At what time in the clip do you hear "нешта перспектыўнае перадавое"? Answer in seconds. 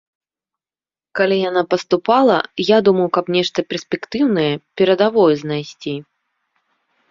3.37-5.31